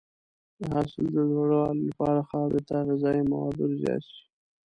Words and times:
د 0.59 0.61
حاصل 0.73 1.05
د 1.15 1.17
لوړوالي 1.29 1.81
لپاره 1.89 2.27
خاورې 2.29 2.61
ته 2.67 2.75
غذایي 2.87 3.23
مواد 3.31 3.55
ورزیات 3.59 4.03
شي. 4.13 4.21